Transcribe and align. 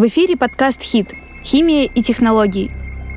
В 0.00 0.06
эфире 0.06 0.34
подкаст 0.34 0.80
«Хит. 0.80 1.12
Химия 1.44 1.84
и 1.84 2.00
технологии». 2.00 2.70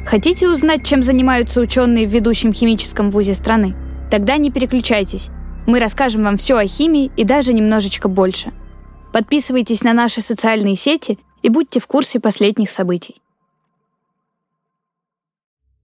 Хотите 0.05 0.49
узнать, 0.49 0.85
чем 0.85 1.01
занимаются 1.01 1.61
ученые 1.61 2.05
в 2.05 2.13
ведущем 2.13 2.51
химическом 2.51 3.09
вузе 3.09 3.35
страны? 3.35 3.73
Тогда 4.11 4.35
не 4.35 4.51
переключайтесь. 4.51 5.29
Мы 5.65 5.79
расскажем 5.79 6.23
вам 6.23 6.35
все 6.35 6.57
о 6.57 6.67
химии 6.67 7.09
и 7.15 7.23
даже 7.23 7.53
немножечко 7.53 8.09
больше. 8.09 8.51
Подписывайтесь 9.13 9.81
на 9.81 9.93
наши 9.93 10.19
социальные 10.19 10.75
сети 10.75 11.17
и 11.41 11.47
будьте 11.47 11.79
в 11.79 11.87
курсе 11.87 12.19
последних 12.19 12.69
событий. 12.69 13.15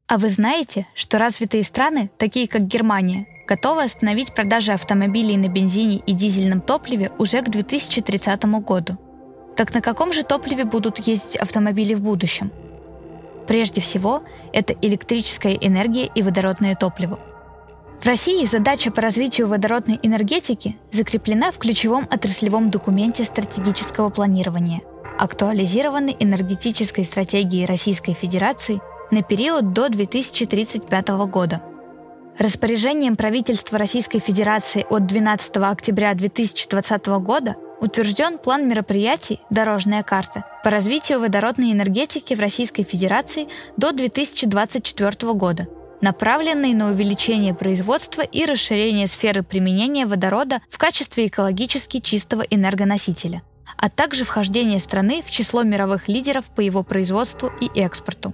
А 0.08 0.18
вы 0.18 0.28
знаете, 0.28 0.86
что 0.96 1.18
развитые 1.18 1.64
страны, 1.64 2.12
такие 2.18 2.46
как 2.46 2.64
Германия, 2.64 3.26
готовы 3.48 3.84
остановить 3.84 4.36
продажи 4.36 4.74
автомобилей 4.74 5.38
на 5.38 5.48
бензине 5.48 6.04
и 6.06 6.12
дизельном 6.12 6.60
топливе 6.60 7.10
уже 7.18 7.42
к 7.42 7.48
2030 7.48 8.44
году? 8.66 8.98
Так 9.60 9.74
на 9.74 9.82
каком 9.82 10.14
же 10.14 10.24
топливе 10.24 10.64
будут 10.64 11.00
ездить 11.00 11.36
автомобили 11.36 11.94
в 11.94 12.02
будущем? 12.02 12.50
Прежде 13.46 13.82
всего, 13.82 14.24
это 14.54 14.74
электрическая 14.82 15.52
энергия 15.54 16.10
и 16.16 16.22
водородное 16.22 16.78
топливо. 16.78 17.20
В 18.00 18.06
России 18.06 18.46
задача 18.46 18.90
по 18.90 19.02
развитию 19.02 19.50
водородной 19.50 20.00
энергетики 20.02 20.78
закреплена 20.94 21.52
в 21.52 21.58
ключевом 21.58 22.08
отраслевом 22.10 22.72
документе 22.72 23.26
стратегического 23.26 24.10
планирования, 24.10 24.80
актуализированной 25.18 26.16
энергетической 26.18 27.04
стратегии 27.04 27.66
Российской 27.66 28.14
Федерации 28.14 28.80
на 29.12 29.24
период 29.24 29.74
до 29.74 29.90
2035 29.90 31.10
года. 31.30 31.62
Распоряжением 32.38 33.18
правительства 33.18 33.78
Российской 33.78 34.20
Федерации 34.20 34.86
от 34.90 35.06
12 35.06 35.58
октября 35.58 36.14
2020 36.14 37.08
года 37.08 37.58
утвержден 37.82 38.38
план 38.38 38.68
мероприятий 38.68 39.40
«Дорожная 39.50 40.04
карта» 40.04 40.46
по 40.64 40.70
развитию 40.70 41.20
водородной 41.20 41.72
энергетики 41.72 42.34
в 42.34 42.40
Российской 42.40 42.84
Федерации 42.84 43.48
до 43.78 43.92
2024 43.92 45.34
года, 45.34 45.68
направленный 46.02 46.74
на 46.74 46.90
увеличение 46.92 47.54
производства 47.54 48.22
и 48.22 48.46
расширение 48.46 49.08
сферы 49.08 49.44
применения 49.44 50.06
водорода 50.06 50.62
в 50.70 50.78
качестве 50.78 51.28
экологически 51.28 52.00
чистого 52.00 52.42
энергоносителя, 52.42 53.42
а 53.78 53.90
также 53.90 54.26
вхождение 54.26 54.80
страны 54.80 55.22
в 55.22 55.32
число 55.32 55.64
мировых 55.64 56.08
лидеров 56.08 56.46
по 56.56 56.62
его 56.62 56.84
производству 56.84 57.52
и 57.62 57.80
экспорту. 57.80 58.34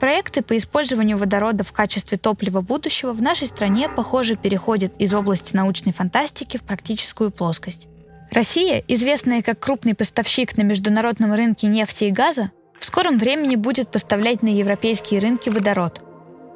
Проекты 0.00 0.42
по 0.42 0.56
использованию 0.56 1.16
водорода 1.16 1.64
в 1.64 1.72
качестве 1.72 2.18
топлива 2.18 2.60
будущего 2.60 3.12
в 3.12 3.22
нашей 3.22 3.46
стране, 3.46 3.88
похоже, 3.88 4.36
переходят 4.36 4.92
из 4.98 5.14
области 5.14 5.56
научной 5.56 5.92
фантастики 5.92 6.58
в 6.58 6.62
практическую 6.62 7.30
плоскость. 7.30 7.88
Россия, 8.34 8.82
известная 8.88 9.42
как 9.42 9.60
крупный 9.60 9.94
поставщик 9.94 10.56
на 10.56 10.62
международном 10.62 11.32
рынке 11.34 11.68
нефти 11.68 12.04
и 12.04 12.10
газа, 12.10 12.50
в 12.80 12.84
скором 12.84 13.16
времени 13.16 13.54
будет 13.54 13.92
поставлять 13.92 14.42
на 14.42 14.48
европейские 14.48 15.20
рынки 15.20 15.50
водород. 15.50 16.02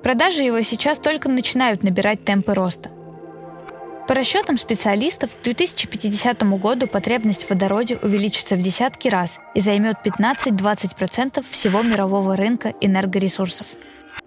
Продажи 0.02 0.42
его 0.42 0.60
сейчас 0.62 0.98
только 0.98 1.28
начинают 1.28 1.84
набирать 1.84 2.24
темпы 2.24 2.52
роста. 2.52 2.90
По 4.08 4.14
расчетам 4.14 4.58
специалистов, 4.58 5.36
к 5.36 5.44
2050 5.44 6.42
году 6.58 6.88
потребность 6.88 7.44
в 7.44 7.50
водороде 7.50 7.96
увеличится 8.02 8.56
в 8.56 8.62
десятки 8.62 9.06
раз 9.06 9.38
и 9.54 9.60
займет 9.60 9.98
15-20% 10.04 11.44
всего 11.48 11.82
мирового 11.82 12.34
рынка 12.34 12.74
энергоресурсов. 12.80 13.68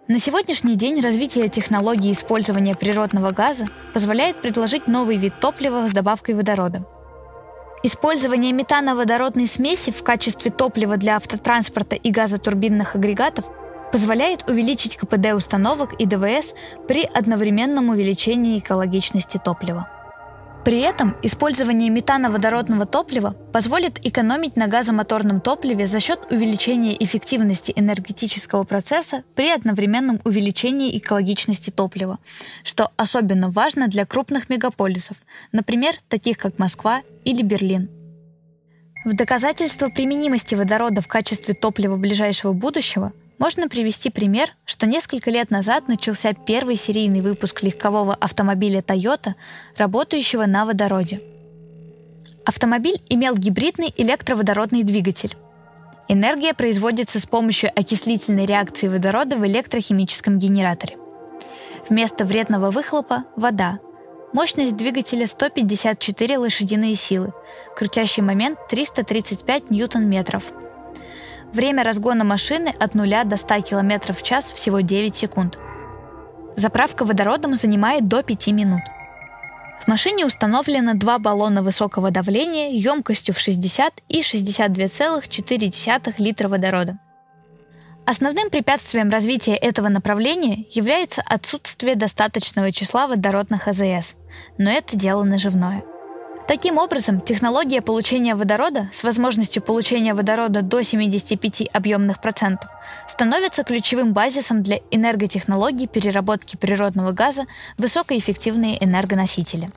На 0.07 0.19
сегодняшний 0.19 0.75
день 0.75 1.01
развитие 1.01 1.49
технологии 1.49 2.13
использования 2.13 2.75
природного 2.75 3.31
газа 3.31 3.67
позволяет 3.93 4.41
предложить 4.41 4.87
новый 4.87 5.17
вид 5.17 5.41
топлива 5.41 5.85
с 5.89 5.91
добавкой 5.91 6.35
водорода. 6.35 6.85
Использование 7.83 8.51
метановодородной 8.51 9.47
смеси 9.47 9.91
в 9.91 10.03
качестве 10.03 10.51
топлива 10.51 10.97
для 10.97 11.15
автотранспорта 11.15 11.95
и 11.95 12.11
газотурбинных 12.11 12.95
агрегатов 12.95 13.45
позволяет 13.91 14.47
увеличить 14.47 14.97
КПД 14.97 15.33
установок 15.35 15.93
и 15.93 16.05
ДВС 16.05 16.53
при 16.87 17.03
одновременном 17.03 17.89
увеличении 17.89 18.59
экологичности 18.59 19.39
топлива. 19.43 19.89
При 20.63 20.79
этом 20.79 21.15
использование 21.23 21.89
метановодородного 21.89 22.85
топлива 22.85 23.31
позволит 23.51 24.05
экономить 24.05 24.55
на 24.55 24.67
газомоторном 24.67 25.41
топливе 25.41 25.87
за 25.87 25.99
счет 25.99 26.19
увеличения 26.29 26.95
эффективности 27.03 27.73
энергетического 27.75 28.63
процесса 28.63 29.23
при 29.33 29.49
одновременном 29.49 30.21
увеличении 30.23 30.95
экологичности 30.99 31.71
топлива, 31.71 32.19
что 32.63 32.91
особенно 32.95 33.49
важно 33.49 33.87
для 33.87 34.05
крупных 34.05 34.49
мегаполисов, 34.49 35.17
например, 35.51 35.95
таких 36.09 36.37
как 36.37 36.59
Москва 36.59 37.01
или 37.25 37.41
Берлин. 37.41 37.89
В 39.03 39.15
доказательство 39.15 39.89
применимости 39.89 40.53
водорода 40.53 41.01
в 41.01 41.07
качестве 41.07 41.55
топлива 41.55 41.95
ближайшего 41.95 42.53
будущего 42.53 43.13
можно 43.41 43.67
привести 43.67 44.11
пример, 44.11 44.51
что 44.65 44.85
несколько 44.85 45.31
лет 45.31 45.49
назад 45.49 45.87
начался 45.87 46.31
первый 46.33 46.75
серийный 46.75 47.21
выпуск 47.21 47.63
легкового 47.63 48.13
автомобиля 48.13 48.81
Toyota, 48.81 49.33
работающего 49.77 50.45
на 50.45 50.63
водороде. 50.63 51.21
Автомобиль 52.45 53.01
имел 53.09 53.35
гибридный 53.35 53.91
электроводородный 53.97 54.83
двигатель. 54.83 55.33
Энергия 56.07 56.53
производится 56.53 57.19
с 57.19 57.25
помощью 57.25 57.71
окислительной 57.75 58.45
реакции 58.45 58.87
водорода 58.87 59.35
в 59.37 59.47
электрохимическом 59.47 60.37
генераторе. 60.37 60.97
Вместо 61.89 62.25
вредного 62.25 62.69
выхлопа– 62.69 63.23
вода. 63.35 63.79
Мощность 64.33 64.77
двигателя 64.77 65.25
154 65.25 66.37
лошадиные 66.37 66.95
силы. 66.95 67.33
Крутящий 67.75 68.21
момент 68.21 68.59
335 68.69 69.71
ньютон-метров– 69.71 70.43
Время 71.53 71.83
разгона 71.83 72.23
машины 72.23 72.73
от 72.79 72.95
0 72.95 73.25
до 73.25 73.35
100 73.37 73.61
км 73.61 74.13
в 74.13 74.23
час 74.23 74.51
всего 74.51 74.79
9 74.79 75.15
секунд. 75.15 75.59
Заправка 76.55 77.03
водородом 77.03 77.55
занимает 77.55 78.07
до 78.07 78.23
5 78.23 78.47
минут. 78.47 78.81
В 79.83 79.87
машине 79.87 80.25
установлено 80.25 80.93
два 80.93 81.19
баллона 81.19 81.61
высокого 81.63 82.11
давления 82.11 82.69
емкостью 82.69 83.33
в 83.33 83.39
60 83.39 84.01
и 84.07 84.21
62,4 84.21 86.13
литра 86.19 86.47
водорода. 86.47 86.99
Основным 88.05 88.49
препятствием 88.49 89.09
развития 89.09 89.55
этого 89.55 89.89
направления 89.89 90.65
является 90.71 91.21
отсутствие 91.21 91.95
достаточного 91.95 92.71
числа 92.71 93.07
водородных 93.07 93.67
АЗС, 93.67 94.15
но 94.57 94.71
это 94.71 94.95
дело 94.95 95.23
наживное. 95.23 95.83
Таким 96.47 96.77
образом, 96.77 97.21
технология 97.21 97.81
получения 97.81 98.35
водорода 98.35 98.89
с 98.91 99.03
возможностью 99.03 99.61
получения 99.61 100.13
водорода 100.13 100.61
до 100.61 100.83
75 100.83 101.69
объемных 101.71 102.19
процентов 102.19 102.69
становится 103.07 103.63
ключевым 103.63 104.13
базисом 104.13 104.61
для 104.63 104.79
энерготехнологий 104.91 105.87
переработки 105.87 106.57
природного 106.57 107.11
газа 107.11 107.43
в 107.77 107.83
высокоэффективные 107.83 108.83
энергоносители. 108.83 109.67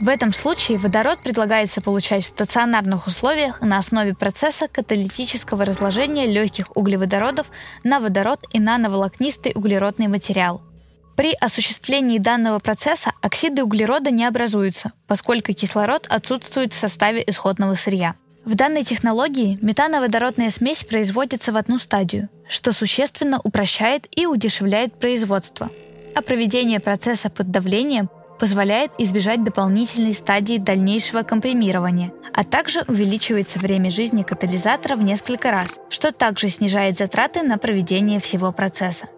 В 0.00 0.08
этом 0.08 0.32
случае 0.32 0.78
водород 0.78 1.18
предлагается 1.24 1.80
получать 1.80 2.22
в 2.22 2.28
стационарных 2.28 3.08
условиях 3.08 3.60
на 3.60 3.78
основе 3.78 4.14
процесса 4.14 4.68
каталитического 4.68 5.64
разложения 5.64 6.26
легких 6.26 6.76
углеводородов 6.76 7.48
на 7.82 7.98
водород 7.98 8.44
и 8.52 8.60
нановолокнистый 8.60 9.52
углеродный 9.56 10.06
материал– 10.06 10.62
при 11.18 11.32
осуществлении 11.32 12.18
данного 12.18 12.60
процесса 12.60 13.10
оксиды 13.22 13.64
углерода 13.64 14.12
не 14.12 14.24
образуются, 14.24 14.92
поскольку 15.08 15.52
кислород 15.52 16.06
отсутствует 16.08 16.72
в 16.72 16.78
составе 16.78 17.24
исходного 17.26 17.74
сырья. 17.74 18.14
В 18.44 18.54
данной 18.54 18.84
технологии 18.84 19.58
метановодородная 19.60 20.50
смесь 20.50 20.84
производится 20.84 21.50
в 21.50 21.56
одну 21.56 21.80
стадию, 21.80 22.28
что 22.48 22.72
существенно 22.72 23.40
упрощает 23.42 24.06
и 24.12 24.26
удешевляет 24.26 24.94
производство. 24.94 25.72
А 26.14 26.22
проведение 26.22 26.78
процесса 26.78 27.30
под 27.30 27.50
давлением 27.50 28.10
позволяет 28.38 28.92
избежать 28.98 29.42
дополнительной 29.42 30.14
стадии 30.14 30.58
дальнейшего 30.58 31.22
компримирования, 31.22 32.12
а 32.32 32.44
также 32.44 32.84
увеличивается 32.86 33.58
время 33.58 33.90
жизни 33.90 34.22
катализатора 34.22 34.94
в 34.94 35.02
несколько 35.02 35.50
раз, 35.50 35.80
что 35.88 36.12
также 36.12 36.48
снижает 36.48 36.96
затраты 36.96 37.42
на 37.42 37.58
проведение 37.58 38.20
всего 38.20 38.52
процесса. 38.52 39.08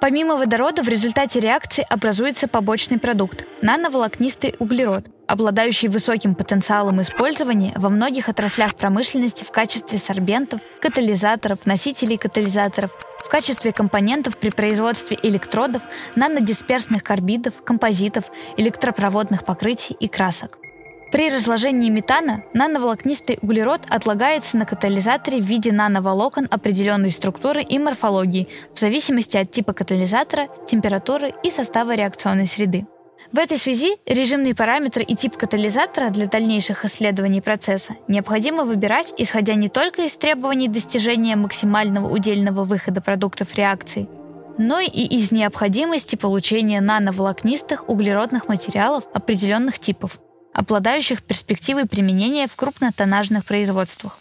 Помимо 0.00 0.36
водорода 0.36 0.82
в 0.84 0.88
результате 0.88 1.40
реакции 1.40 1.84
образуется 1.88 2.46
побочный 2.46 2.98
продукт– 3.00 3.44
нановолокнистый 3.62 4.54
углерод, 4.60 5.06
обладающий 5.26 5.88
высоким 5.88 6.36
потенциалом 6.36 7.00
использования 7.00 7.72
во 7.74 7.88
многих 7.88 8.28
отраслях 8.28 8.76
промышленности 8.76 9.42
в 9.42 9.50
качестве 9.50 9.98
сорбентов, 9.98 10.60
катализаторов, 10.80 11.66
носителей 11.66 12.16
катализаторов, 12.16 12.92
в 13.24 13.28
качестве 13.28 13.72
компонентов 13.72 14.36
при 14.38 14.50
производстве 14.50 15.18
электродов, 15.20 15.82
нанодисперсных 16.14 17.02
карбидов, 17.02 17.54
композитов, 17.64 18.30
электропроводных 18.56 19.44
покрытий 19.44 19.96
и 19.98 20.06
красок. 20.06 20.58
При 21.10 21.30
разложении 21.30 21.88
метана 21.88 22.42
нановолокнистый 22.52 23.38
углерод 23.40 23.80
отлагается 23.88 24.58
на 24.58 24.66
катализаторе 24.66 25.40
в 25.40 25.44
виде 25.44 25.72
нановолокон 25.72 26.48
определенной 26.50 27.10
структуры 27.10 27.62
и 27.62 27.78
морфологии 27.78 28.48
в 28.74 28.78
зависимости 28.78 29.38
от 29.38 29.50
типа 29.50 29.72
катализатора, 29.72 30.48
температуры 30.66 31.32
и 31.42 31.50
состава 31.50 31.94
реакционной 31.94 32.46
среды. 32.46 32.86
В 33.32 33.38
этой 33.38 33.56
связи 33.58 33.96
режимные 34.06 34.54
параметры 34.54 35.02
и 35.02 35.14
тип 35.14 35.36
катализатора 35.36 36.10
для 36.10 36.26
дальнейших 36.26 36.84
исследований 36.84 37.40
процесса 37.40 37.94
необходимо 38.06 38.64
выбирать, 38.64 39.12
исходя 39.16 39.54
не 39.54 39.68
только 39.68 40.02
из 40.02 40.16
требований 40.16 40.68
достижения 40.68 41.36
максимального 41.36 42.08
удельного 42.08 42.64
выхода 42.64 43.00
продуктов 43.00 43.54
реакции, 43.54 44.08
но 44.58 44.80
и 44.80 44.86
из 44.88 45.32
необходимости 45.32 46.16
получения 46.16 46.80
нановолокнистых 46.80 47.88
углеродных 47.88 48.48
материалов 48.48 49.04
определенных 49.12 49.78
типов, 49.78 50.20
обладающих 50.58 51.22
перспективой 51.22 51.86
применения 51.86 52.48
в 52.48 52.56
крупнотоннажных 52.56 53.44
производствах. 53.44 54.18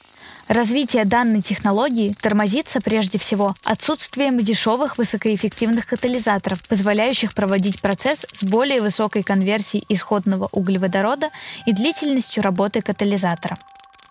Развитие 0.48 1.04
данной 1.04 1.42
технологии 1.42 2.16
тормозится 2.22 2.80
прежде 2.80 3.18
всего 3.18 3.56
отсутствием 3.64 4.38
дешевых 4.38 5.00
высокоэффективных 5.00 5.88
катализаторов, 5.88 6.66
позволяющих 6.68 7.34
проводить 7.34 7.82
процесс 7.82 8.24
с 8.32 8.44
более 8.44 8.82
высокой 8.82 9.24
конверсией 9.24 9.84
исходного 9.90 10.48
углеводорода 10.52 11.32
и 11.66 11.74
длительностью 11.74 12.44
работы 12.44 12.82
катализатора. 12.82 13.58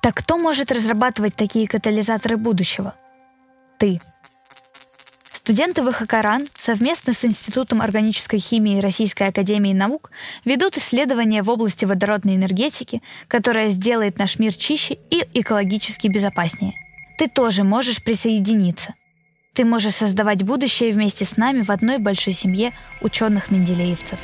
Так 0.01 0.17
кто 0.17 0.37
может 0.37 0.73
разрабатывать 0.73 1.37
такие 1.37 1.69
катализаторы 1.69 2.37
будущего? 2.37 2.95
Ты. 3.79 4.01
Студенты 5.47 5.85
ВХК 5.85 6.17
совместно 6.59 7.15
с 7.15 7.25
Институтом 7.25 7.81
органической 7.81 8.39
химии 8.39 8.81
Российской 8.81 9.29
академии 9.29 9.73
наук 9.73 10.11
ведут 10.45 10.77
исследования 10.77 11.45
в 11.45 11.51
области 11.51 11.85
водородной 11.85 12.35
энергетики, 12.35 13.01
которая 13.29 13.71
сделает 13.71 14.19
наш 14.19 14.41
мир 14.41 14.53
чище 14.53 14.99
и 15.09 15.23
экологически 15.35 16.09
безопаснее. 16.09 16.75
Ты 17.17 17.29
тоже 17.29 17.63
можешь 17.63 18.03
присоединиться. 18.03 18.95
Ты 19.55 19.65
можешь 19.65 19.95
создавать 19.95 20.43
будущее 20.43 20.93
вместе 20.93 21.25
с 21.25 21.37
нами 21.37 21.63
в 21.63 21.71
одной 21.71 21.99
большой 21.99 22.33
семье 22.33 22.73
ученых-менделеевцев. 23.01 24.19